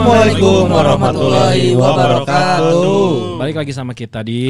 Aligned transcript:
Assalamualaikum 0.00 0.64
warahmatullahi 0.72 1.76
wabarakatuh. 1.76 3.36
Balik 3.36 3.56
lagi 3.60 3.72
sama 3.76 3.92
kita 3.92 4.24
di 4.24 4.40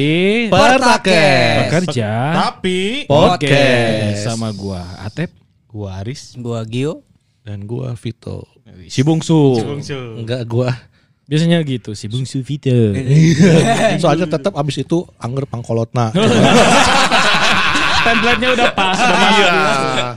Pertakes. 0.47 1.67
Bekerja 1.67 2.11
Tapi 2.31 3.03
Podcast. 3.03 4.31
sama 4.31 4.55
gua 4.55 4.79
Atep 5.03 5.27
gua 5.67 5.99
Aris 5.99 6.39
Gua 6.39 6.63
Gio. 6.63 7.03
dan 7.43 7.67
gua 7.67 7.99
Vito. 7.99 8.47
si 8.87 9.03
Bungsu. 9.03 9.59
Enggak 10.23 10.47
gua. 10.47 10.71
Biasanya 11.27 11.59
gitu 11.67 11.99
si 11.99 12.07
Bungsu 12.07 12.39
Vito. 12.47 12.71
Soalnya 14.07 14.31
tetap 14.31 14.55
abis 14.55 14.87
itu 14.87 15.03
angger 15.19 15.51
pangkolotna. 15.51 16.15
Template-nya 18.07 18.55
udah 18.55 18.69
pas. 18.71 18.95
udah. 18.95 19.19
Iya. 19.35 19.51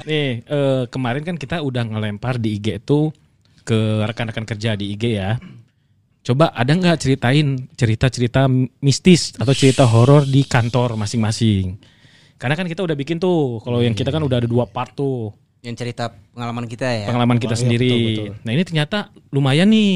Nih 0.06 0.46
eh, 0.46 0.82
kemarin 0.95 1.27
kan 1.27 1.34
kita 1.34 1.59
udah 1.59 1.82
ngelempar 1.91 2.38
di 2.38 2.55
IG 2.55 2.78
itu 2.87 3.10
ke 3.64 4.04
rekan-rekan 4.04 4.45
kerja 4.45 4.77
di 4.77 4.92
IG 4.92 5.04
ya. 5.18 5.41
Coba 6.24 6.52
ada 6.56 6.72
nggak 6.72 7.00
ceritain 7.05 7.68
cerita-cerita 7.77 8.48
mistis 8.80 9.36
atau 9.36 9.52
cerita 9.52 9.84
horor 9.84 10.24
di 10.24 10.45
kantor 10.45 10.96
masing-masing? 10.96 11.77
Karena 12.41 12.56
kan 12.56 12.69
kita 12.69 12.84
udah 12.84 12.96
bikin 12.96 13.20
tuh, 13.20 13.60
kalau 13.60 13.80
yang 13.80 13.92
kita 13.96 14.08
kan 14.08 14.24
udah 14.24 14.41
ada 14.41 14.48
dua 14.48 14.64
part 14.64 14.92
tuh. 14.96 15.32
Yang 15.64 15.84
cerita 15.84 16.12
pengalaman 16.32 16.69
kita 16.69 16.84
ya. 16.84 17.08
pengalaman 17.08 17.41
kita 17.41 17.56
iya, 17.56 17.60
sendiri. 17.60 17.88
betul, 17.88 18.05
betul. 18.05 18.28
Nah 18.45 18.50
ini 18.52 18.62
ternyata 18.69 18.98
lumayan 19.32 19.69
nih 19.72 19.92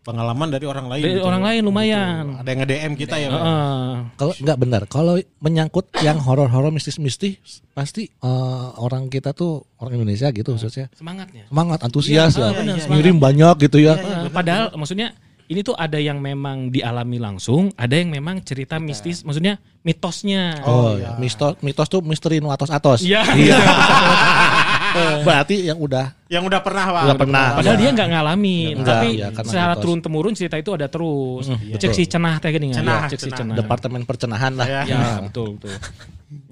pengalaman 0.00 0.48
dari 0.48 0.64
orang 0.64 0.86
lain. 0.88 1.02
dari 1.02 1.16
gitu. 1.16 1.24
orang 1.24 1.42
lain 1.44 1.60
lumayan. 1.62 2.24
Ada 2.40 2.48
yang 2.48 2.60
nge-DM 2.64 2.92
kita 2.96 3.14
ya, 3.16 3.28
Pak? 3.28 3.40
Heeh. 3.40 3.90
Kalau 4.16 4.32
enggak 4.36 4.58
benar, 4.58 4.82
kalau 4.88 5.14
menyangkut 5.38 5.86
yang 6.00 6.18
horor-horor 6.18 6.72
mistis-mistis 6.72 7.36
pasti 7.70 8.08
eh, 8.08 8.66
orang 8.76 9.08
kita 9.08 9.32
tuh 9.32 9.60
orang 9.78 9.96
Indonesia 9.96 10.28
gitu 10.30 10.56
khususnya 10.56 10.88
semangatnya. 10.92 11.48
semangat 11.48 11.78
antusias 11.80 12.32
Iya, 12.34 12.48
ya. 12.48 12.56
benar, 12.56 12.76
ngirim 12.88 13.16
banyak 13.16 13.54
gitu 13.64 13.78
ya. 13.80 13.94
Eh, 13.96 14.32
Padahal 14.32 14.72
maksudnya 14.74 15.12
ini 15.46 15.66
tuh 15.66 15.74
ada 15.74 15.98
yang 15.98 16.22
memang 16.22 16.70
dialami 16.70 17.18
langsung, 17.18 17.74
ada 17.74 17.90
yang 17.98 18.14
memang 18.14 18.38
cerita 18.46 18.78
mistis, 18.78 19.26
maksudnya 19.26 19.58
mitosnya. 19.82 20.62
Oh, 20.62 20.94
ya. 20.94 21.18
Mitos 21.18 21.58
mitos 21.60 21.90
tuh 21.90 22.00
misteri 22.00 22.38
nu 22.38 22.48
atos-atos. 22.48 23.02
Iya. 23.02 23.26
Berarti 25.26 25.56
yang 25.66 25.78
udah 25.78 26.06
Yang 26.30 26.44
udah 26.46 26.60
pernah, 26.62 26.84
Pak. 26.94 27.02
Udah 27.10 27.18
pernah. 27.18 27.44
Padahal 27.58 27.78
dia 27.78 27.90
nggak 27.90 28.08
ngalamin, 28.14 28.74
Enggak, 28.78 28.94
tapi 29.02 29.08
karena 29.18 29.50
secara 29.50 29.74
turun 29.82 29.98
temurun 29.98 30.34
cerita 30.38 30.56
itu 30.58 30.70
ada 30.74 30.86
terus. 30.86 31.50
iya. 31.62 31.74
Cek 31.74 31.90
si 31.90 32.06
cenah 32.06 32.38
teh 32.38 32.50
gini 32.54 32.70
nggak? 32.70 32.78
Cenah, 32.82 33.00
Cek 33.10 33.18
si 33.18 33.30
cenah. 33.30 33.38
cenah. 33.38 33.56
departemen 33.58 34.02
percenahan 34.06 34.52
lah. 34.54 34.66
Ya. 34.66 34.82
Ya 34.86 35.02
betul 35.26 35.58
betul. 35.58 35.74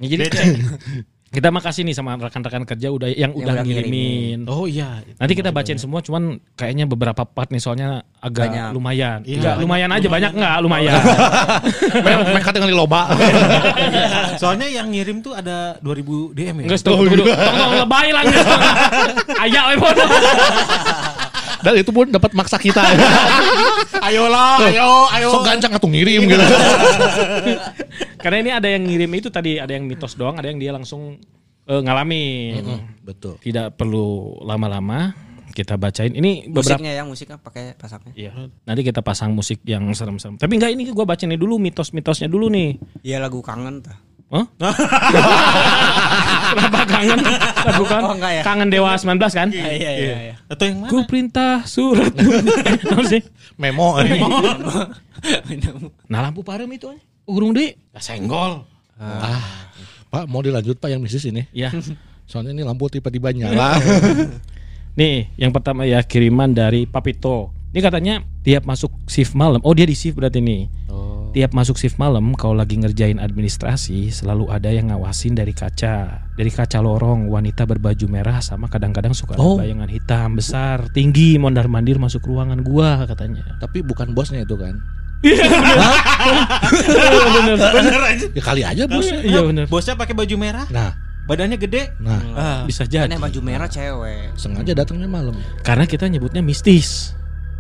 Ya, 0.03 0.07
jadi 0.11 0.25
kita 1.29 1.53
makasih 1.53 1.85
nih 1.85 1.93
sama 1.93 2.17
rekan-rekan 2.17 2.65
kerja 2.65 2.89
udah 2.89 3.05
yang, 3.07 3.37
udah 3.37 3.53
udah 3.53 3.65
ngirimin. 3.65 4.49
Oh 4.49 4.65
iya. 4.65 5.05
Nanti 5.21 5.37
kita 5.37 5.53
bacain 5.53 5.77
semua, 5.77 6.01
cuman 6.01 6.41
kayaknya 6.57 6.89
beberapa 6.89 7.23
part 7.23 7.53
nih 7.53 7.61
soalnya 7.61 8.01
agak 8.17 8.49
Banyak. 8.49 8.69
lumayan. 8.73 9.19
Iya, 9.23 9.37
Enggak, 9.37 9.53
banyak. 9.53 9.63
lumayan 9.63 9.91
aja 9.93 10.09
banyak 10.09 10.33
enggak 10.33 10.55
lumayan. 10.65 11.01
Mereka 12.33 12.51
dengan 12.57 12.69
loba. 12.73 13.03
Soalnya 14.41 14.67
yang 14.67 14.89
ngirim 14.89 15.21
tuh 15.21 15.37
ada 15.37 15.77
2000 15.85 16.33
DM 16.33 16.57
ya. 16.63 16.65
Enggak 16.65 16.81
stop 16.81 16.97
dulu. 16.97 17.25
Tolong 17.29 17.73
lebay 17.77 18.09
lah. 18.09 18.23
Ayak 19.45 19.65
we 19.69 19.77
bodoh. 19.77 20.09
Dan 21.59 21.75
itu 21.75 21.91
pun 21.91 22.07
dapat 22.07 22.31
maksa 22.33 22.55
kita. 22.55 22.79
Ayolah, 23.99 24.63
ayo, 24.71 25.11
ayo. 25.11 25.29
Sok 25.35 25.43
gancang 25.43 25.75
atuh 25.75 25.91
ngirim 25.91 26.23
gitu. 26.25 26.45
Karena 28.29 28.45
ini 28.45 28.53
ada 28.53 28.69
yang 28.69 28.85
ngirim 28.85 29.09
itu 29.17 29.33
tadi 29.33 29.57
ada 29.57 29.73
yang 29.73 29.89
mitos 29.89 30.13
doang, 30.13 30.37
ada 30.37 30.53
yang 30.53 30.61
dia 30.61 30.69
langsung 30.69 31.17
eh, 31.65 31.81
ngalamin. 31.81 32.61
Betul. 33.01 33.41
Tidak 33.41 33.73
perlu 33.73 34.37
lama-lama 34.45 35.17
kita 35.57 35.81
bacain. 35.81 36.13
Ini 36.13 36.53
beberapa 36.53 36.77
Musiknya 36.77 36.93
ya, 36.93 37.03
musiknya 37.09 37.41
pakai 37.41 37.73
pasaknya. 37.73 38.13
Iya. 38.13 38.53
Nanti 38.69 38.85
kita 38.85 39.01
pasang 39.01 39.33
musik 39.33 39.65
yang 39.65 39.89
serem-serem. 39.97 40.37
Tapi 40.37 40.61
enggak 40.61 40.77
ini 40.77 40.93
gua 40.93 41.09
bacain 41.09 41.33
dulu 41.41 41.57
mitos-mitosnya 41.57 42.29
dulu 42.29 42.53
nih. 42.53 42.77
Iya 43.01 43.17
lagu 43.17 43.41
kangen 43.41 43.81
tah. 43.81 43.97
Hah? 44.29 44.45
Kenapa 46.53 46.85
kangen? 46.85 47.19
Lagu 47.65 47.85
kan? 47.89 48.03
Oh, 48.13 48.17
ya? 48.21 48.45
Kangen 48.45 48.69
Dewa 48.69 48.93
19 48.93 49.17
kan? 49.33 49.49
Iya 49.49 49.73
iya 49.73 49.91
iya. 49.97 50.35
Atau 50.53 50.69
yang 50.69 50.85
mana? 50.85 50.93
Ku 50.93 51.09
perintah 51.09 51.65
surat. 51.65 52.13
Apa 52.93 53.09
sih? 53.09 53.25
Memo. 53.61 53.97
Nah 56.13 56.21
lampu 56.21 56.45
parem 56.45 56.69
itu 56.77 56.93
aja. 56.93 57.08
Urung 57.29 57.53
deh. 57.53 57.77
Ya, 57.93 58.01
senggol. 58.01 58.65
Pak 60.09 60.25
mau 60.25 60.41
dilanjut 60.41 60.75
Pak 60.75 60.89
yang 60.89 61.05
bisnis 61.05 61.29
ini. 61.29 61.45
Ya. 61.53 61.69
Soalnya 62.31 62.53
ini 62.53 62.65
lampu 62.65 62.89
tiba-tiba 62.89 63.29
nyala. 63.37 63.77
Nih, 64.97 65.31
yang 65.37 65.53
pertama 65.53 65.85
ya 65.85 66.03
kiriman 66.03 66.51
dari 66.51 66.85
Papito. 66.85 67.53
Ini 67.71 67.81
katanya 67.81 68.15
tiap 68.41 68.65
masuk 68.65 68.91
shift 69.05 69.33
malam. 69.33 69.61
Oh, 69.61 69.77
dia 69.77 69.85
di 69.85 69.93
shift 69.93 70.17
berarti 70.17 70.41
nih. 70.41 70.67
oh. 70.89 71.29
Tiap 71.29 71.53
masuk 71.53 71.77
shift 71.77 72.01
malam 72.01 72.33
kalau 72.33 72.57
lagi 72.57 72.81
ngerjain 72.81 73.21
administrasi 73.21 74.09
selalu 74.09 74.49
ada 74.49 74.73
yang 74.73 74.89
ngawasin 74.89 75.37
dari 75.37 75.53
kaca. 75.53 76.25
Dari 76.33 76.49
kaca 76.49 76.81
lorong 76.81 77.29
wanita 77.29 77.69
berbaju 77.69 78.07
merah 78.09 78.41
sama 78.41 78.67
kadang-kadang 78.67 79.13
suka 79.13 79.37
ada 79.37 79.45
Oh. 79.45 79.61
bayangan 79.61 79.93
hitam 79.93 80.41
besar, 80.41 80.89
tinggi, 80.91 81.37
mondar-mandir 81.37 82.01
masuk 82.01 82.25
ruangan 82.25 82.65
gua 82.65 83.05
katanya. 83.05 83.45
Tapi 83.61 83.85
bukan 83.85 84.17
bosnya 84.17 84.43
itu 84.43 84.57
kan. 84.57 84.81
Bener. 87.35 87.57
Bener 87.59 88.01
aja. 88.05 88.27
Ya 88.31 88.43
kali 88.43 88.63
aja 88.63 88.83
bosnya. 88.87 89.21
Iya 89.21 89.41
bener. 89.43 89.65
Bosnya 89.67 89.95
pakai 89.95 90.15
baju 90.15 90.35
merah, 90.37 90.67
Nah, 90.69 90.95
badannya 91.25 91.57
gede. 91.57 91.93
nah 91.99 92.21
Ah. 92.33 92.59
Bisa 92.65 92.85
jadi. 92.85 93.05
Kan 93.05 93.15
yang 93.15 93.23
baju 93.23 93.41
merah 93.43 93.69
cewek. 93.69 94.35
sengaja 94.35 94.73
datangnya 94.75 95.09
malam. 95.09 95.35
Karena 95.61 95.85
kita 95.85 96.07
nyebutnya 96.07 96.41
mistis. 96.41 97.13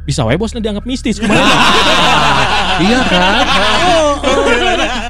Bisa 0.02 0.24
wae 0.24 0.40
bosnya 0.40 0.64
dianggap 0.64 0.88
mistis 0.88 1.20
kemarin. 1.20 1.44
iya 2.88 2.98
kan? 3.04 3.44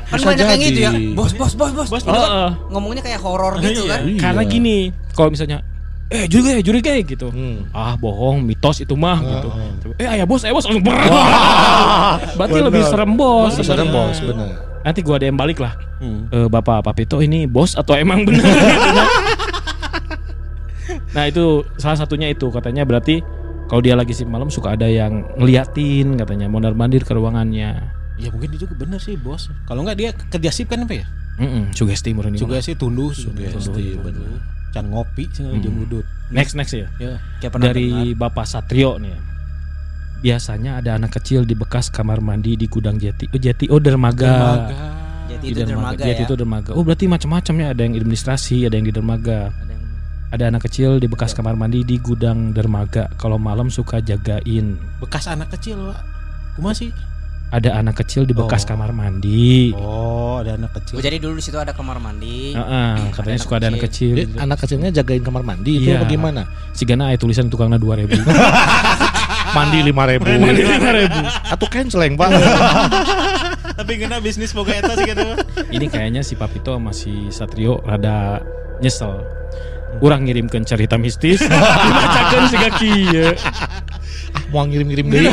Kan 0.08 0.18
Bisa 0.18 0.26
banyak 0.26 0.46
yang 0.48 0.58
gitu 0.60 0.80
ya. 0.80 0.90
Bos 1.14 1.32
bos 1.32 1.54
bos 1.54 1.70
bos. 1.70 1.86
Bos, 1.86 2.02
kan 2.02 2.16
Heeh. 2.16 2.50
ngomongnya 2.72 3.02
kayak 3.04 3.20
horor 3.22 3.62
gitu 3.62 3.86
Iya. 3.86 3.90
kan. 3.94 4.00
Iya. 4.04 4.18
Karena 4.18 4.42
gini, 4.42 4.76
kalau 5.14 5.30
misalnya 5.30 5.62
eh 6.08 6.24
juri 6.24 6.56
ya 6.56 6.60
juri 6.64 6.80
kayak 6.80 7.04
gitu. 7.04 7.28
Hmm. 7.28 7.68
Ah 7.76 7.92
bohong, 8.00 8.40
mitos 8.40 8.80
itu 8.80 8.96
mah 8.96 9.20
gitu. 9.20 9.48
Eh 10.00 10.08
ayah 10.08 10.24
bos, 10.24 10.40
ayah 10.44 10.56
bos 10.56 10.64
langsung. 10.64 10.84
Berarti 12.38 12.58
Bener. 12.58 12.66
lebih 12.72 12.82
serem 12.88 13.12
bos. 13.12 13.52
Serem 13.60 13.88
sebenarnya. 13.92 13.92
bos, 13.92 14.16
bener. 14.24 14.48
Nanti 14.88 15.00
gua 15.04 15.16
DM 15.20 15.36
balik 15.36 15.60
lah. 15.60 15.76
Hmm. 16.00 16.32
Eh, 16.32 16.48
Bapak 16.48 16.80
Papito 16.86 17.20
ini 17.20 17.44
bos 17.44 17.76
atau 17.76 17.92
emang 17.92 18.24
benar? 18.24 18.40
nah 21.16 21.28
itu 21.28 21.60
salah 21.76 22.00
satunya 22.00 22.32
itu 22.32 22.48
katanya 22.48 22.88
berarti 22.88 23.20
kalau 23.68 23.84
dia 23.84 23.92
lagi 23.92 24.16
shift 24.16 24.32
malam 24.32 24.48
suka 24.48 24.72
ada 24.80 24.88
yang 24.88 25.28
ngeliatin 25.36 26.16
katanya 26.16 26.48
mondar 26.48 26.72
mandir 26.72 27.04
ke 27.04 27.12
ruangannya. 27.12 27.76
Ya 28.18 28.28
mungkin 28.32 28.50
itu 28.50 28.66
juga 28.66 28.74
bener 28.82 28.98
sih, 28.98 29.14
Bos. 29.14 29.46
Kalau 29.68 29.84
enggak 29.86 29.96
dia 30.00 30.10
kerja 30.10 30.50
sip 30.50 30.72
kan 30.72 30.82
apa 30.88 31.04
ya? 31.04 31.06
Mm 31.38 31.70
sugesti 31.76 32.10
murni. 32.16 32.40
Juga 32.40 32.58
sih 32.58 32.74
tundus. 32.74 33.28
Sugesti, 33.28 33.94
bener. 34.00 34.57
Can 34.68 34.88
ngopi 34.88 35.24
sih 35.30 35.42
Hmm. 35.42 35.58
jeung 35.58 35.76
udut. 35.80 36.04
Next 36.28 36.52
next 36.52 36.72
ya. 36.72 36.86
Ya. 36.98 37.16
Kayak 37.38 37.52
pernah 37.52 37.66
dari 37.70 37.88
Bapak 38.12 38.44
Satrio 38.44 38.96
nih. 38.96 39.10
ya. 39.10 39.20
Biasanya 40.18 40.82
ada 40.82 40.90
anak 40.94 41.14
kecil 41.14 41.42
di 41.42 41.54
bekas 41.54 41.88
kamar 41.88 42.18
mandi 42.18 42.52
di 42.52 42.66
gudang 42.66 42.98
jeti. 42.98 43.30
Oh 43.30 43.38
jeti, 43.38 43.70
oh 43.70 43.78
dermaga. 43.78 44.66
Jadi 45.28 45.44
Di 45.44 45.52
itu 45.52 45.60
dermaga 45.62 46.02
Jeti 46.02 46.22
ya. 46.22 46.26
itu 46.26 46.34
dermaga. 46.34 46.70
Oh 46.72 46.82
berarti 46.82 47.04
macam-macam 47.04 47.54
ya. 47.54 47.66
Ada 47.70 47.80
yang 47.82 47.94
administrasi, 47.96 48.64
ada 48.64 48.74
yang 48.74 48.84
di 48.84 48.92
dermaga. 48.92 49.52
Ada 49.52 49.70
yang- 49.70 49.86
Ada 50.28 50.44
anak 50.46 50.62
kecil 50.62 50.98
di 50.98 51.06
bekas 51.06 51.32
kamar 51.32 51.54
mandi 51.54 51.80
di 51.82 51.96
gudang 51.96 52.52
dermaga. 52.52 53.08
Kalau 53.16 53.38
malam 53.38 53.68
suka 53.68 53.96
jagain. 53.98 54.76
Bekas 54.98 55.24
anak 55.24 55.48
kecil, 55.50 55.80
Pak. 55.86 56.00
Kumaha 56.52 56.74
sih? 56.74 56.90
Ada 57.48 57.80
anak 57.80 58.04
kecil 58.04 58.28
di 58.28 58.36
bekas 58.36 58.62
Oh. 58.62 58.68
kamar 58.68 58.92
mandi. 58.92 59.72
Oh, 59.72 60.36
ada 60.38 60.54
anak 60.54 60.76
kecil. 60.76 60.96
Oh, 60.96 61.02
jadi 61.02 61.16
dulu 61.16 61.40
di 61.40 61.44
situ 61.44 61.56
ada 61.56 61.72
kamar 61.72 61.96
mandi. 61.96 62.52
Heeh, 62.52 62.92
katanya 63.08 63.34
anak 63.34 63.44
suka 63.44 63.54
ada 63.56 63.66
anak 63.72 63.82
kecil. 63.88 64.12
Jadi 64.14 64.36
anak 64.36 64.58
kecilnya 64.60 64.90
jagain 64.92 65.22
kamar 65.22 65.40
mandi 65.40 65.72
itu 65.78 65.88
Iya. 65.88 66.04
bagaimana? 66.04 66.44
Si 66.76 66.84
Gana 66.84 67.08
aya 67.08 67.16
tulisan 67.16 67.48
tukangnya 67.48 67.80
dua 67.80 67.96
ribu. 67.96 68.12
Mandi 69.48 69.80
lima 69.80 70.04
ribu. 70.04 70.28
Mandi 70.28 70.60
lima 70.60 70.92
ribu. 70.92 71.18
Atau 71.24 71.66
canceling 71.66 72.20
pak? 72.20 72.28
Tapi 73.80 73.92
kena 73.96 74.20
bisnis 74.20 74.52
boga 74.52 74.76
eta 74.76 74.92
sih 74.92 75.08
gitu. 75.08 75.24
Ini 75.72 75.86
kayaknya 75.88 76.20
si 76.20 76.36
Papito 76.36 76.76
sama 76.76 76.92
si 76.92 77.32
Satrio 77.32 77.80
rada 77.80 78.44
nyesel. 78.78 79.24
Kurang 79.98 80.28
ngirimkan 80.28 80.68
cerita 80.68 81.00
mistis, 81.00 81.40
dibacakan 81.88 82.42
si 82.44 82.56
kaki 82.60 82.92
ya. 83.08 83.32
ah, 83.32 84.44
mau 84.52 84.68
ngirim-ngirim 84.68 85.06
deh. 85.08 85.24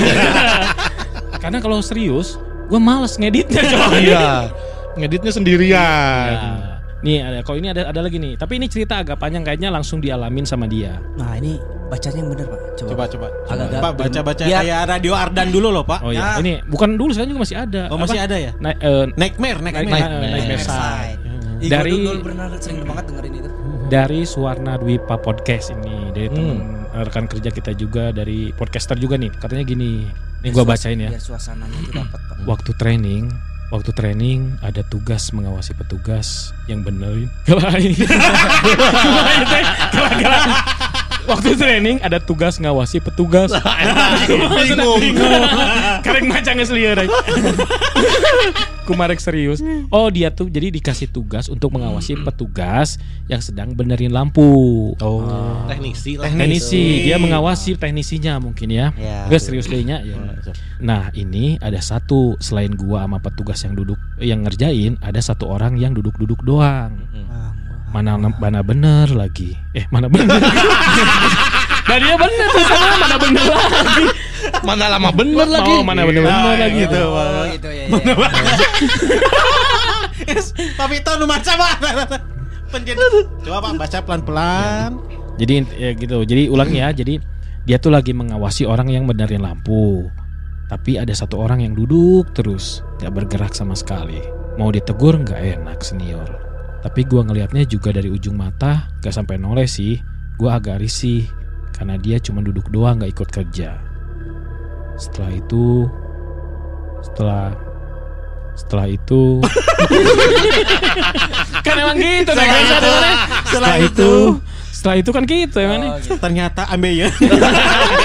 Karena 1.46 1.60
kalau 1.60 1.78
serius, 1.80 2.36
gue 2.66 2.80
males 2.80 3.14
ngeditnya 3.16 3.62
coy. 3.64 4.02
Iya. 4.08 4.50
Ngeditnya 4.96 5.32
sendirian. 5.32 6.30
Ya. 6.32 6.52
Nih 7.00 7.22
ada 7.22 7.40
kalau 7.42 7.58
ini 7.58 7.70
ada 7.70 7.86
ada 7.86 8.00
lagi 8.00 8.18
nih. 8.18 8.34
Tapi 8.34 8.58
ini 8.58 8.66
cerita 8.66 8.98
agak 8.98 9.16
panjang 9.16 9.44
kayaknya 9.44 9.70
langsung 9.70 10.00
dialamin 10.00 10.42
sama 10.42 10.66
dia. 10.66 10.98
Nah, 11.14 11.36
ini 11.36 11.60
bacanya 11.86 12.18
yang 12.18 12.30
bener, 12.32 12.48
Pak. 12.48 12.60
Coba. 12.76 12.90
Coba 12.90 13.04
coba. 13.06 13.28
Agak-agak 13.46 13.80
Pak 13.80 13.92
baca-baca 13.94 14.44
biar- 14.44 14.64
kayak 14.64 14.82
radio 14.88 15.14
Ardan 15.14 15.48
dulu 15.50 15.68
loh, 15.70 15.84
Pak. 15.84 16.00
Oh 16.02 16.10
iya, 16.10 16.34
Ya. 16.34 16.42
ini 16.42 16.54
bukan 16.66 16.98
dulu 16.98 17.14
sekarang 17.14 17.30
juga 17.30 17.42
masih 17.44 17.58
ada. 17.60 17.82
Oh, 17.88 17.98
masih 18.00 18.18
Apa? 18.18 18.26
ada 18.26 18.38
ya? 18.40 18.52
Naik 18.58 18.78
eh, 18.80 19.06
Nightmare, 19.14 19.60
nightmare. 19.62 19.86
naik 19.86 20.32
Nightmare 20.34 20.64
Side. 20.64 21.20
Ih, 21.56 21.70
Dari- 21.70 21.92
dulu, 21.94 22.10
dulu 22.10 22.22
pernah 22.26 22.46
sering 22.58 22.78
banget 22.84 23.06
dengerin 23.06 23.34
itu. 23.36 23.50
dari 23.86 24.22
Suwarna 24.24 24.74
Dwipa 24.76 25.16
Podcast 25.16 25.70
ini 25.72 26.10
dari 26.10 26.28
Hmm. 26.28 26.36
temen 26.36 26.58
rekan 27.04 27.28
kerja 27.28 27.52
kita 27.52 27.76
juga 27.76 28.16
dari 28.16 28.56
podcaster 28.56 28.96
juga 28.96 29.20
nih. 29.20 29.34
Katanya 29.36 29.68
gini. 29.68 30.08
Nih 30.46 30.52
gua 30.54 30.64
bacain 30.64 31.02
ya. 31.02 31.10
Biar 31.12 31.24
suasananya 31.24 31.78
itu 31.82 31.92
dapat 31.92 32.20
Pak. 32.22 32.46
Waktu 32.46 32.72
training, 32.78 33.34
waktu 33.74 33.92
training 33.92 34.56
ada 34.62 34.86
tugas 34.86 35.34
mengawasi 35.34 35.74
petugas 35.76 36.54
yang 36.70 36.86
benerin. 36.86 37.28
Waktu 41.26 41.58
training 41.58 41.98
ada 42.06 42.22
tugas 42.22 42.62
ngawasi 42.62 43.02
petugas. 43.02 43.50
Bingung. 44.30 45.02
Karek 46.06 46.24
macam 46.30 46.54
geus 46.62 46.70
lieur 46.70 46.94
aja. 46.94 47.10
Kumarek 48.86 49.18
serius. 49.18 49.66
Oh 49.90 50.14
dia 50.14 50.30
tuh 50.30 50.48
jadi 50.48 50.70
dikasih 50.70 51.10
tugas 51.10 51.50
untuk 51.50 51.74
mengawasi 51.74 52.16
petugas 52.22 53.02
yang 53.26 53.42
sedang 53.42 53.74
benerin 53.74 54.14
lampu. 54.14 54.94
Oh. 55.02 55.26
Teknisi 55.66 56.22
lah. 56.22 56.30
Teknisi, 56.30 57.10
dia 57.10 57.18
mengawasi 57.18 57.76
teknisinya 57.76 58.38
mungkin 58.38 58.70
ya. 58.70 58.94
Ya. 58.96 59.26
Gak 59.26 59.42
serius 59.42 59.66
kayaknya 59.66 60.06
ya. 60.06 60.16
Nah 60.80 61.10
ini 61.18 61.58
ada 61.60 61.82
satu 61.82 62.38
selain 62.38 62.78
gua 62.78 63.10
sama 63.10 63.18
petugas 63.18 63.60
yang 63.66 63.74
duduk 63.74 63.98
yang 64.22 64.46
ngerjain 64.46 65.02
ada 65.02 65.18
satu 65.20 65.50
orang 65.50 65.82
yang 65.82 65.98
duduk-duduk 65.98 66.46
doang. 66.46 66.94
Mana 67.90 68.20
mana 68.20 68.60
bener 68.62 69.10
lagi? 69.16 69.56
Eh 69.74 69.88
mana 69.90 70.12
bener? 70.12 70.28
nah 71.90 71.98
dia 72.02 72.16
bener 72.20 72.48
tuh 72.52 72.66
sama 72.68 72.88
mana 73.02 73.18
bener 73.18 73.46
lagi? 73.50 74.25
Mana 74.62 74.90
lama 74.90 75.10
bener 75.12 75.48
lagi. 75.48 75.72
Oh 75.72 75.84
mana 75.86 76.04
bener 76.04 76.22
bener 76.26 76.34
Ah, 76.34 76.56
lagi? 76.58 76.80
gitu. 76.86 77.02
Oh 77.02 77.44
gitu 77.50 77.70
ya. 77.70 77.86
ya. 80.26 80.40
Pak 80.76 80.88
Vito 80.90 81.12
nu 81.18 81.26
maca 81.26 81.52
Pak. 81.54 81.76
Penjen. 82.72 82.98
Coba 83.46 83.58
Pak 83.62 83.72
baca 83.78 84.00
pelan-pelan. 84.02 84.90
Jadi 85.38 85.54
ya 85.76 85.90
gitu. 85.94 86.18
Jadi 86.24 86.48
ulang 86.50 86.72
ya. 86.72 86.90
Jadi 86.92 87.20
dia 87.66 87.78
tuh 87.78 87.94
lagi 87.94 88.14
mengawasi 88.14 88.66
orang 88.66 88.90
yang 88.90 89.06
benerin 89.06 89.42
lampu. 89.42 90.06
Tapi 90.66 90.98
ada 90.98 91.14
satu 91.14 91.38
orang 91.46 91.62
yang 91.62 91.78
duduk 91.78 92.34
terus, 92.34 92.82
gak 92.98 93.14
bergerak 93.14 93.54
sama 93.54 93.78
sekali. 93.78 94.18
Mau 94.58 94.74
ditegur 94.74 95.14
nggak 95.22 95.62
enak 95.62 95.86
senior. 95.86 96.26
Tapi 96.82 97.06
gua 97.06 97.22
ngelihatnya 97.22 97.70
juga 97.70 97.94
dari 97.94 98.10
ujung 98.10 98.34
mata, 98.34 98.90
gak 98.98 99.14
sampai 99.14 99.38
noleh 99.38 99.70
sih. 99.70 100.02
Gua 100.42 100.58
agak 100.58 100.82
risih 100.82 101.30
karena 101.70 102.02
dia 102.02 102.18
cuma 102.18 102.42
duduk 102.42 102.74
doang 102.74 102.98
gak 102.98 103.14
ikut 103.14 103.30
kerja. 103.30 103.78
Setelah 104.96 105.32
itu, 105.36 105.92
setelah 107.04 107.52
setelah 108.56 108.88
itu. 108.88 109.24
Kan 111.66 111.76
emang 111.82 111.98
gitu 112.00 112.32
nih 112.32 112.46
guys 112.46 112.72
ada 112.72 112.90
setelah 113.50 113.78
itu. 113.82 114.12
setelah 114.70 114.96
itu 115.02 115.10
kan 115.10 115.24
gitu 115.26 115.58
emang 115.58 115.82
nih. 115.82 115.90
Oh, 115.90 115.98
gitu. 115.98 116.14
Ternyata 116.22 116.70
ambe 116.70 116.94
ya. 116.94 117.10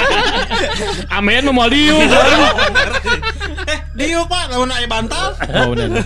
Amen 1.17 1.45
mau 1.53 1.69
diu 1.69 1.93
Diuk 3.93 4.25
Pak, 4.25 4.49
lamun 4.49 4.73
aya 4.73 4.89
bantal. 4.89 5.37
Oh 5.61 5.77
benar. 5.77 6.01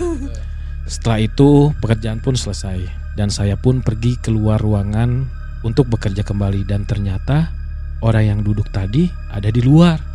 Setelah 0.84 1.20
itu 1.24 1.72
pekerjaan 1.80 2.20
pun 2.20 2.36
selesai. 2.36 2.84
Dan 3.16 3.32
saya 3.32 3.56
pun 3.56 3.80
pergi 3.80 4.20
keluar 4.20 4.60
ruangan 4.60 5.24
untuk 5.64 5.88
bekerja 5.88 6.28
kembali. 6.28 6.68
Dan 6.68 6.84
ternyata 6.84 7.56
orang 8.04 8.36
yang 8.36 8.40
duduk 8.44 8.68
tadi 8.68 9.08
ada 9.32 9.48
di 9.48 9.64
luar. 9.64 10.15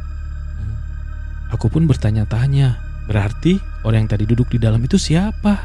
Aku 1.50 1.66
pun 1.66 1.86
bertanya-tanya, 1.90 2.78
berarti 3.10 3.58
orang 3.82 4.06
yang 4.06 4.10
tadi 4.14 4.24
duduk 4.26 4.50
di 4.54 4.58
dalam 4.62 4.78
itu 4.82 4.94
siapa? 4.98 5.58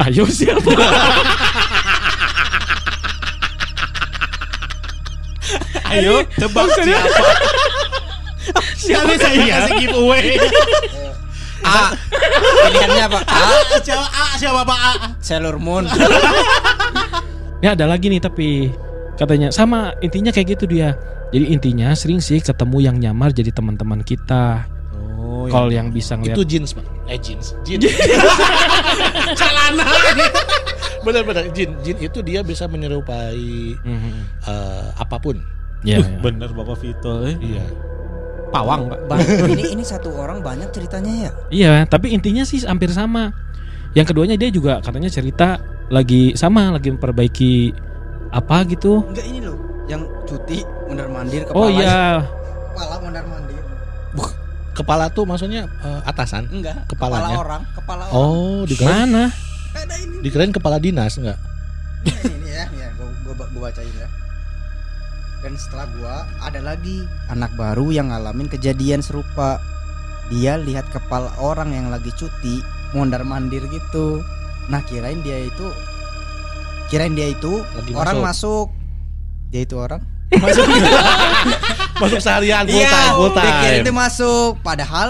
Ayo 0.00 0.24
siapa? 0.24 0.72
Ayo 5.88 6.24
tebak 6.36 6.68
siapa. 6.76 7.24
Siapa 8.78 9.12
saya 9.20 9.36
kasih 9.44 9.74
giveaway. 9.84 10.40
A. 11.60 11.92
Pilihannya 12.64 13.04
apa? 13.12 13.20
A. 13.28 13.60
Siapa 13.84 14.06
A 14.08 14.24
siapa 14.40 14.60
Pak 14.64 14.78
A? 14.78 14.92
Sailor 15.20 15.60
Moon. 15.60 15.84
Ya 17.58 17.74
ada 17.74 17.90
lagi 17.90 18.06
nih 18.06 18.22
tapi 18.22 18.70
katanya 19.18 19.50
sama 19.50 19.90
intinya 19.98 20.30
kayak 20.30 20.54
gitu 20.54 20.70
dia. 20.70 20.94
Jadi 21.34 21.50
intinya 21.50 21.90
sering 21.90 22.22
sih 22.22 22.38
ketemu 22.38 22.78
yang 22.78 22.96
nyamar 23.02 23.34
jadi 23.34 23.50
teman-teman 23.50 24.06
kita. 24.06 24.62
Oh, 25.48 25.52
Kalau 25.54 25.68
yang 25.68 25.88
bisa 25.88 26.14
ngeliat 26.14 26.36
Itu 26.36 26.44
jeans, 26.44 26.70
Pak. 26.72 26.84
Eh 27.08 27.18
jeans. 27.18 27.56
Jin. 27.64 27.80
Benar-benar 31.00 31.44
jin. 31.50 31.70
Jin 31.80 31.96
itu 31.98 32.18
dia 32.20 32.40
bisa 32.42 32.66
menyerupai 32.66 33.74
Mhm. 33.80 34.12
eh, 34.44 34.86
apa 34.94 35.16
pun. 35.16 35.38
Ya, 35.80 35.98
ya. 36.02 36.08
bener 36.18 36.50
Bapak 36.50 36.76
Vito 36.78 37.24
eh. 37.24 37.36
Iya. 37.38 37.64
Pawang 38.48 38.88
Pak. 38.88 39.00
Bang, 39.06 39.20
ini 39.54 39.72
ini 39.72 39.84
satu 39.84 40.10
orang 40.12 40.40
banyak 40.40 40.68
ceritanya 40.68 41.28
ya. 41.28 41.30
Iya, 41.48 41.72
tapi 41.86 42.10
intinya 42.10 42.42
sih 42.42 42.64
hampir 42.64 42.90
sama. 42.90 43.30
Yang 43.92 44.12
keduanya 44.12 44.36
dia 44.36 44.50
juga 44.50 44.80
katanya 44.80 45.08
cerita 45.08 45.56
lagi 45.88 46.32
sama, 46.34 46.72
lagi 46.72 46.92
memperbaiki 46.92 47.72
apa 48.28 48.60
gitu. 48.68 49.00
Enggak 49.08 49.24
ini 49.24 49.40
loh, 49.40 49.56
yang 49.88 50.04
cuti 50.24 50.60
mondar 50.84 51.08
mandir 51.08 51.44
kepala. 51.44 51.56
Oh 51.56 51.68
iya, 51.68 51.80
Kepala 51.80 51.96
mondar 51.96 52.20
mandir. 52.20 52.37
Kepala 54.78 55.10
tuh 55.10 55.26
maksudnya 55.26 55.66
eh, 55.66 56.00
atasan. 56.06 56.46
Enggak. 56.54 56.86
Kepalanya? 56.86 57.34
Kepala 57.34 57.42
orang, 57.42 57.62
kepala 57.74 58.02
orang. 58.06 58.14
Oh, 58.14 58.62
dikirain, 58.62 59.10
mana? 59.10 59.24
Ada 59.74 59.94
ini. 59.98 60.16
dikirain 60.22 60.54
kepala 60.54 60.78
dinas 60.78 61.18
enggak? 61.18 61.34
ini, 62.06 62.30
ini 62.30 62.50
ya, 62.54 62.64
ya 62.70 62.88
gua, 62.94 63.10
gua, 63.26 63.46
gua 63.50 63.62
bacain 63.74 63.90
ya. 63.90 64.06
Dan 65.42 65.58
setelah 65.58 65.86
gua 65.98 66.14
ada 66.38 66.62
lagi 66.62 67.02
anak 67.26 67.50
baru 67.58 67.90
yang 67.90 68.14
ngalamin 68.14 68.46
kejadian 68.46 69.02
serupa. 69.02 69.58
Dia 70.30 70.60
lihat 70.60 70.86
kepala 70.94 71.32
orang 71.42 71.74
yang 71.74 71.90
lagi 71.90 72.14
cuti 72.14 72.62
mondar 72.94 73.26
mandir 73.26 73.66
gitu. 73.66 74.22
Nah 74.70 74.84
kirain 74.86 75.24
dia 75.24 75.42
itu, 75.42 75.66
kirain 76.86 77.16
dia 77.18 77.32
itu 77.32 77.64
Lagi 77.74 77.92
orang 77.98 78.22
masuk. 78.22 78.70
masuk. 78.70 79.50
Dia 79.50 79.60
itu 79.66 79.74
orang. 79.74 80.02
Masuk 80.44 80.68
seharian 82.18 82.64
full 82.64 82.78
Iya, 82.78 82.88
time, 82.88 83.12
full 83.12 83.32
time. 83.32 83.80
itu 83.80 83.90
masuk. 83.90 84.50
Padahal 84.60 85.08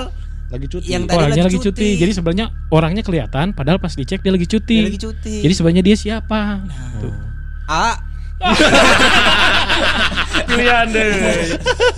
Lagi 0.49 0.64
cuti. 0.67 0.88
yang 0.88 1.05
tadi 1.05 1.19
Orangnya 1.19 1.44
lagi 1.44 1.49
lagi 1.50 1.58
cuti. 1.61 1.69
cuti. 1.69 1.88
Jadi 1.99 2.12
sebenarnya 2.14 2.46
orangnya 2.69 3.02
kelihatan, 3.02 3.52
padahal 3.52 3.76
pas 3.76 3.93
dicek 3.93 4.19
dia 4.19 4.31
lagi 4.31 4.46
cuti. 4.46 4.76
dia 4.79 4.88
lagi 4.88 4.96
cuti. 4.99 5.35
Jadi 5.40 5.52
sebenarnya 5.52 5.82
dia 5.82 5.96
siapa? 5.99 6.65
Tuh. 6.98 7.12
A 7.67 8.01
Pilihan 10.48 10.86
deh. 10.89 11.12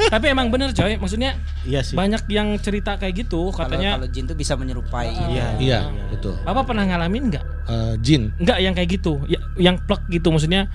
Tapi 0.09 0.26
emang 0.26 0.49
bener 0.49 0.73
coy, 0.73 0.97
maksudnya 0.97 1.37
Iya 1.62 1.81
sih. 1.83 1.95
banyak 1.95 2.25
yang 2.26 2.57
cerita 2.59 2.97
kayak 2.97 3.14
gitu, 3.21 3.53
katanya. 3.53 3.97
kalau 3.97 4.09
jin 4.09 4.25
tuh 4.25 4.35
bisa 4.35 4.57
menyerupai. 4.57 5.12
Iya. 5.29 5.47
Iya, 5.61 5.81
betul. 6.09 6.35
Apa 6.43 6.64
pernah 6.64 6.83
ngalamin 6.83 7.31
nggak? 7.31 7.45
Eh, 7.67 7.95
jin. 8.00 8.33
Enggak 8.37 8.59
yang 8.59 8.73
kayak 8.73 8.88
gitu, 8.91 9.21
ya, 9.26 9.38
yang 9.57 9.76
plek 9.79 10.03
gitu 10.09 10.33
maksudnya 10.33 10.67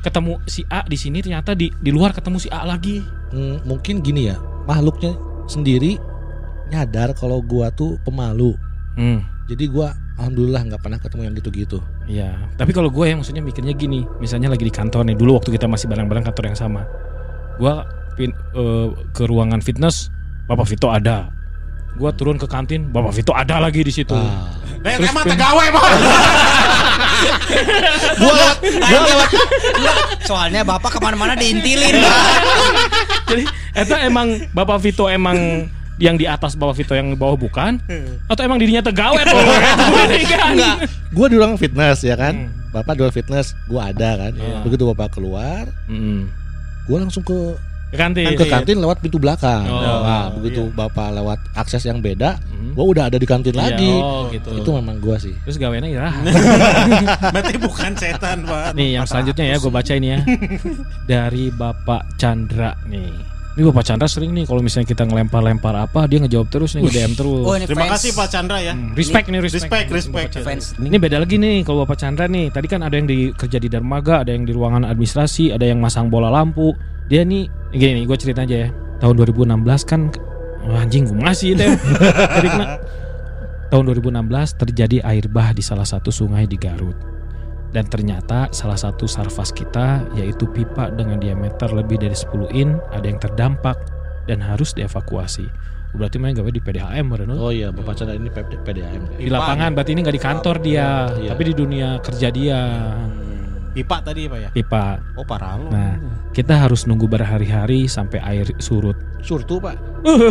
ketemu 0.00 0.40
si 0.48 0.64
A 0.72 0.84
di 0.84 0.96
sini 0.96 1.20
ternyata 1.20 1.52
di 1.52 1.68
di 1.70 1.90
luar 1.92 2.16
ketemu 2.16 2.36
si 2.40 2.48
A 2.52 2.64
lagi. 2.64 3.00
Hmm, 3.30 3.62
mungkin 3.62 4.02
gini 4.02 4.32
ya, 4.32 4.36
makhluknya 4.66 5.14
sendiri 5.46 6.00
nyadar 6.70 7.14
kalau 7.14 7.42
gua 7.42 7.70
tuh 7.74 8.00
pemalu. 8.02 8.54
Hmm. 8.98 9.22
Jadi 9.50 9.66
gua 9.66 9.94
alhamdulillah 10.20 10.62
nggak 10.68 10.82
pernah 10.84 10.98
ketemu 11.00 11.22
yang 11.26 11.34
gitu-gitu. 11.40 11.78
Iya, 12.04 12.36
tapi 12.60 12.76
kalau 12.76 12.92
gue 12.92 13.08
ya 13.08 13.16
maksudnya 13.16 13.40
mikirnya 13.40 13.72
gini, 13.72 14.04
misalnya 14.20 14.52
lagi 14.52 14.68
di 14.68 14.74
kantor 14.74 15.08
nih, 15.08 15.16
dulu 15.16 15.40
waktu 15.40 15.56
kita 15.56 15.64
masih 15.64 15.88
bareng-bareng 15.88 16.28
kantor 16.28 16.44
yang 16.52 16.58
sama, 16.58 16.84
gue 17.56 17.72
pin, 18.20 18.30
eh, 18.34 18.88
ke 19.16 19.24
ruangan 19.24 19.64
fitness, 19.64 20.12
Bapak 20.44 20.68
Vito 20.68 20.92
ada, 20.92 21.32
gue 21.96 22.10
turun 22.16 22.36
ke 22.38 22.46
kantin, 22.46 22.90
Bapak 22.90 23.12
Vito 23.14 23.32
ada 23.34 23.58
lagi 23.58 23.80
di 23.82 23.92
situ. 23.92 24.14
Ah. 24.14 24.60
Nah, 24.80 24.96
Terus 24.96 25.12
emang 25.12 25.24
tegawe 25.28 25.64
Pak. 25.76 25.84
gua 28.20 28.32
lewat, 28.32 28.56
gua 28.64 29.00
lewat 29.04 29.28
Soalnya 30.24 30.64
bapak 30.64 30.96
ke 30.96 30.98
mana-mana 31.04 31.36
diintilin. 31.36 32.00
Jadi, 33.30 33.44
itu 33.76 33.94
emang 34.00 34.40
Bapak 34.56 34.80
Vito 34.80 35.04
emang 35.06 35.68
yang 36.00 36.16
di 36.16 36.24
atas 36.24 36.56
Bapak 36.56 36.80
Vito 36.80 36.96
yang 36.96 37.12
di 37.12 37.18
bawah 37.18 37.36
bukan? 37.36 37.76
Atau 38.24 38.40
emang 38.40 38.56
dirinya 38.56 38.80
tegawe 38.80 39.20
tuh? 39.20 39.36
Enggak. 40.56 40.76
Gua 41.12 41.26
di 41.28 41.36
ruang 41.36 41.60
fitness 41.60 42.00
ya 42.00 42.16
kan. 42.16 42.48
Hmm. 42.48 42.72
Bapak 42.72 42.96
di 42.96 43.00
ruang 43.04 43.14
fitness, 43.14 43.52
gua 43.68 43.92
ada 43.92 44.16
kan. 44.16 44.32
Iya. 44.32 44.64
Begitu 44.64 44.88
Bapak 44.88 45.20
keluar, 45.20 45.68
Hmm. 45.92 46.32
gua 46.88 47.04
langsung 47.04 47.20
ke 47.20 47.36
Ke 47.90 47.96
kantin. 47.98 48.24
ke 48.32 48.46
kantin 48.46 48.78
lewat 48.78 48.98
pintu 48.98 49.18
belakang. 49.18 49.66
Oh, 49.66 49.82
nah, 50.00 50.30
begitu 50.30 50.70
Bapak 50.70 51.10
lewat 51.10 51.42
akses 51.52 51.82
yang 51.82 51.98
beda, 51.98 52.38
Hmm. 52.46 52.70
gua 52.72 52.84
udah 52.86 53.04
ada 53.10 53.18
di 53.18 53.26
kantin 53.26 53.50
Iya, 53.50 53.62
lagi. 53.66 53.90
oh, 53.92 54.30
gitu. 54.30 54.50
Itu 54.56 54.70
memang 54.72 54.96
gua 54.98 55.18
sih. 55.18 55.34
Terus 55.42 55.58
gaweannya 55.58 55.90
ya. 55.90 56.06
Berarti 57.34 57.54
bukan 57.58 57.90
setan 57.94 58.46
Pak. 58.46 58.72
Nih 58.72 58.94
yang 58.94 59.04
selanjutnya 59.04 59.44
ya 59.48 59.56
gue 59.58 59.70
bacain 59.70 60.02
ya 60.02 60.18
dari 61.10 61.50
Bapak 61.50 62.16
Chandra 62.16 62.74
nih. 62.86 63.10
Ini 63.50 63.66
Bapak 63.66 63.82
Chandra 63.82 64.06
sering 64.06 64.30
nih 64.30 64.46
kalau 64.46 64.62
misalnya 64.62 64.86
kita 64.86 65.02
ngelempar-lempar 65.02 65.74
apa 65.74 66.06
dia 66.06 66.22
ngejawab 66.22 66.48
terus 66.48 66.70
nih 66.72 66.86
nge-DM 66.86 67.12
terus. 67.18 67.42
Oh 67.42 67.52
ini 67.52 67.66
Terima 67.66 67.84
fans. 67.84 67.92
kasih 67.98 68.10
Pak 68.14 68.28
Chandra 68.30 68.58
ya. 68.62 68.72
Hmm, 68.72 68.94
respect 68.94 69.26
nih 69.26 69.40
respect. 69.42 69.66
Respect, 69.66 69.88
respect. 69.90 70.32
Fans. 70.46 70.64
Ini 70.78 70.96
beda 70.96 71.18
lagi 71.18 71.36
nih 71.36 71.66
kalau 71.66 71.82
Bapak 71.82 71.98
Chandra 71.98 72.30
nih. 72.30 72.54
Tadi 72.54 72.66
kan 72.70 72.80
ada 72.80 72.94
yang 72.94 73.10
di 73.10 73.34
kerja 73.34 73.58
di 73.58 73.66
dermaga, 73.66 74.22
ada 74.22 74.30
yang 74.30 74.46
di 74.46 74.54
ruangan 74.54 74.86
administrasi, 74.86 75.50
ada 75.50 75.66
yang 75.66 75.82
masang 75.82 76.06
bola 76.06 76.30
lampu. 76.30 76.70
Dia 77.10 77.26
nih 77.26 77.50
Gini 77.70 78.02
nih, 78.02 78.04
gue 78.04 78.18
cerita 78.18 78.42
aja 78.42 78.56
ya. 78.66 78.68
Tahun 78.98 79.14
2016 79.14 79.46
kan 79.86 80.10
wah, 80.66 80.82
anjing 80.82 81.06
gue 81.06 81.16
masih 81.16 81.54
deh. 81.54 81.70
Jadi 82.36 82.48
kena- 82.48 82.78
tahun 83.70 83.84
2016 83.86 84.26
terjadi 84.58 84.96
air 85.06 85.24
bah 85.26 85.54
di 85.54 85.62
salah 85.62 85.86
satu 85.86 86.10
sungai 86.10 86.44
di 86.44 86.58
Garut. 86.58 86.98
Dan 87.70 87.86
ternyata 87.86 88.50
salah 88.50 88.74
satu 88.74 89.06
sarfas 89.06 89.54
kita 89.54 90.02
yaitu 90.12 90.42
pipa 90.50 90.90
dengan 90.90 91.22
diameter 91.22 91.70
lebih 91.70 92.02
dari 92.02 92.18
10 92.18 92.50
in 92.50 92.74
ada 92.90 93.06
yang 93.06 93.22
terdampak 93.22 93.78
dan 94.26 94.42
harus 94.42 94.74
dievakuasi. 94.74 95.46
Berarti 95.90 96.18
main 96.18 96.34
gawe 96.34 96.46
di 96.46 96.58
PDAM 96.58 97.06
Reno. 97.08 97.34
Oh 97.34 97.50
iya, 97.50 97.70
Bapak 97.70 97.94
Chandra 97.94 98.14
ini 98.14 98.26
PD- 98.26 98.58
PDAM. 98.60 99.18
Di 99.18 99.26
lapangan 99.26 99.74
berarti 99.74 99.90
ini 99.90 100.00
nggak 100.02 100.14
di 100.14 100.22
kantor 100.22 100.56
dia, 100.58 101.10
Iya. 101.14 101.30
tapi 101.30 101.42
di 101.46 101.54
dunia 101.54 101.98
kerja 101.98 102.28
dia. 102.30 102.58
Pipa 103.80 103.96
tadi 104.04 104.28
Pak 104.28 104.38
ya? 104.38 104.48
Pipa. 104.52 105.00
Oh 105.16 105.24
parah 105.24 105.56
lu. 105.56 105.72
Nah, 105.72 105.96
kita 106.36 106.52
harus 106.52 106.84
nunggu 106.84 107.08
berhari-hari 107.08 107.88
sampai 107.88 108.20
air 108.20 108.46
surut. 108.60 108.94
Surtu 109.24 109.56
Pak. 109.56 109.76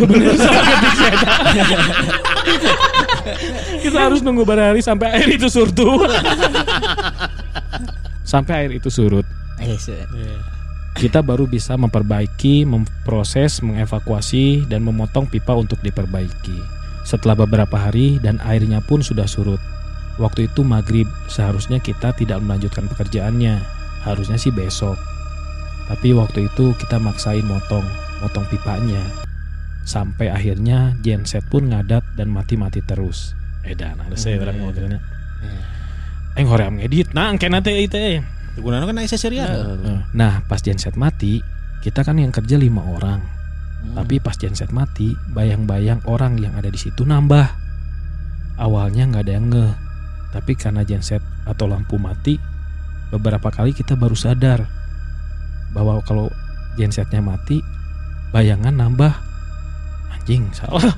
Bener 0.06 0.38
saya. 0.38 0.62
Kita 3.82 3.98
harus 4.06 4.22
nunggu 4.22 4.46
berhari 4.46 4.80
sampai 4.80 5.18
air 5.18 5.28
itu 5.34 5.50
surut. 5.50 5.74
sampai 8.22 8.54
air 8.66 8.72
itu 8.78 8.86
surut. 8.86 9.26
Eh, 9.58 9.74
Iya. 9.76 10.38
Kita 10.90 11.22
baru 11.22 11.46
bisa 11.46 11.78
memperbaiki, 11.78 12.66
memproses, 12.66 13.62
mengevakuasi 13.62 14.66
dan 14.66 14.82
memotong 14.82 15.30
pipa 15.30 15.54
untuk 15.54 15.78
diperbaiki. 15.82 16.58
Setelah 17.06 17.46
beberapa 17.46 17.78
hari 17.78 18.18
dan 18.20 18.38
airnya 18.42 18.82
pun 18.84 19.00
sudah 19.00 19.24
surut. 19.24 19.58
Waktu 20.20 20.52
itu 20.52 20.60
maghrib, 20.60 21.08
seharusnya 21.32 21.80
kita 21.80 22.12
tidak 22.12 22.44
melanjutkan 22.44 22.84
pekerjaannya. 22.92 23.64
Harusnya 24.04 24.36
sih 24.36 24.52
besok. 24.52 25.00
Tapi 25.88 26.12
waktu 26.12 26.46
itu 26.52 26.76
kita 26.76 27.00
maksain 27.00 27.42
motong, 27.48 27.82
motong 28.20 28.44
pipanya. 28.52 29.00
Sampai 29.88 30.28
akhirnya 30.28 30.92
genset 31.00 31.42
pun 31.48 31.72
ngadat 31.72 32.04
dan 32.20 32.28
mati-mati 32.28 32.84
terus. 32.84 33.32
Edan, 33.64 33.96
ada 33.96 34.14
saya 34.14 34.36
orang 34.44 34.60
mau 34.60 34.70
tanya. 34.76 35.00
Aing 36.36 36.46
hoream 36.46 36.78
ngedit, 36.78 37.16
nah 37.16 37.32
kena 37.40 37.64
teh 37.64 37.74
itu 37.74 37.96
eh. 37.96 38.20
Gunanya 38.60 38.86
kan 38.86 39.00
Aisyah 39.00 39.18
Serian. 39.18 39.48
Nah, 40.12 40.44
pas 40.46 40.60
genset 40.60 40.94
mati, 41.00 41.40
kita 41.80 42.04
kan 42.04 42.20
yang 42.20 42.30
kerja 42.30 42.60
lima 42.60 42.84
orang. 42.84 43.24
Tapi 43.96 44.20
pas 44.20 44.36
genset 44.36 44.68
mati, 44.70 45.16
bayang-bayang 45.32 46.04
orang 46.04 46.36
yang 46.36 46.52
ada 46.54 46.68
di 46.68 46.76
situ 46.76 47.08
nambah. 47.08 47.48
Awalnya 48.60 49.08
nggak 49.08 49.24
ada 49.24 49.32
yang 49.32 49.46
ngeh, 49.48 49.72
tapi 50.30 50.54
karena 50.54 50.86
genset 50.86 51.22
atau 51.42 51.66
lampu 51.66 51.98
mati, 51.98 52.38
beberapa 53.10 53.50
kali 53.50 53.74
kita 53.74 53.98
baru 53.98 54.14
sadar 54.14 54.62
bahwa 55.74 55.98
kalau 56.06 56.30
gensetnya 56.78 57.18
mati, 57.18 57.58
bayangan 58.30 58.74
nambah. 58.74 59.10
Anjing, 60.14 60.46
salah. 60.54 60.82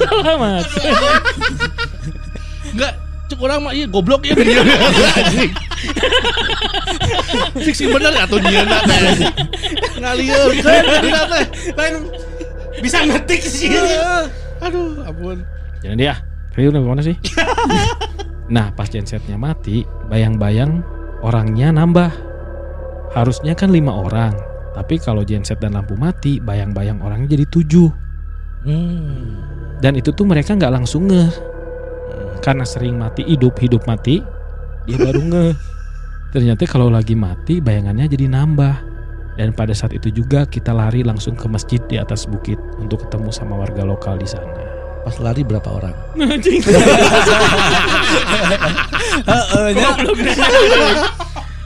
salah 0.00 0.34
mas. 0.40 0.68
Enggak, 2.72 2.92
cek 3.28 3.40
orang 3.40 3.60
mah 3.64 3.72
iya 3.76 3.84
goblok 3.88 4.24
ya 4.24 4.32
dia. 4.36 4.64
Fiksi 7.60 7.92
bener 7.92 8.16
atuh 8.16 8.40
dia 8.40 8.64
teh. 8.64 9.28
Ngalieur 10.00 10.50
kan. 10.64 10.84
Lain 11.76 11.94
bisa 12.80 13.04
ngetik 13.04 13.44
sih. 13.44 13.76
Aduh, 14.64 15.04
ampun. 15.04 15.57
Jangan 15.82 15.98
dia. 15.98 16.14
Rio 16.58 16.74
udah 16.74 16.82
mana 16.82 17.02
sih? 17.04 17.14
nah, 18.54 18.74
pas 18.74 18.90
gensetnya 18.90 19.38
mati, 19.38 19.86
bayang-bayang 20.10 20.82
orangnya 21.22 21.70
nambah. 21.70 22.10
Harusnya 23.14 23.54
kan 23.54 23.70
lima 23.70 23.94
orang. 23.94 24.34
Tapi 24.74 24.98
kalau 24.98 25.22
genset 25.22 25.58
dan 25.62 25.74
lampu 25.78 25.94
mati, 25.94 26.42
bayang-bayang 26.42 26.98
orangnya 27.02 27.38
jadi 27.38 27.46
tujuh. 27.50 27.90
Hmm. 28.66 29.38
Dan 29.78 29.94
itu 29.94 30.10
tuh 30.10 30.26
mereka 30.26 30.58
nggak 30.58 30.74
langsung 30.74 31.06
ngeh. 31.06 31.30
Karena 32.42 32.62
sering 32.66 32.98
mati 32.98 33.26
hidup, 33.26 33.58
hidup 33.58 33.86
mati, 33.86 34.22
dia 34.86 34.98
baru 34.98 35.22
ngeh. 35.22 35.54
Ternyata 36.34 36.68
kalau 36.68 36.92
lagi 36.92 37.16
mati, 37.18 37.58
bayangannya 37.58 38.06
jadi 38.10 38.26
nambah. 38.30 38.76
Dan 39.38 39.54
pada 39.54 39.70
saat 39.70 39.94
itu 39.94 40.10
juga 40.10 40.42
kita 40.50 40.74
lari 40.74 41.06
langsung 41.06 41.38
ke 41.38 41.46
masjid 41.46 41.78
di 41.86 41.94
atas 41.94 42.26
bukit 42.26 42.58
untuk 42.82 43.06
ketemu 43.06 43.30
sama 43.30 43.54
warga 43.54 43.86
lokal 43.86 44.18
di 44.18 44.26
sana. 44.26 44.67
Pas 45.08 45.16
lari 45.24 45.40
berapa 45.40 45.64
orang? 45.72 45.96
Anjing. 46.20 46.60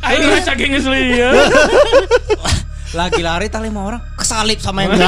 Aing 0.07 0.23
ngaca 0.31 0.53
ge 0.55 0.67
geus 0.71 0.87
lieu. 0.87 1.35
lagi 2.95 3.19
lari 3.19 3.51
tak 3.51 3.67
lima 3.67 3.83
orang 3.83 3.99
kesalip 4.15 4.63
sama 4.63 4.87
yang 4.87 4.95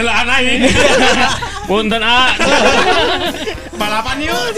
Lah 0.00 0.16
anak 0.24 0.40
ini. 0.48 0.72
Punten 1.68 2.00
A. 2.00 2.32
Balapan 3.76 4.24
yuk. 4.24 4.56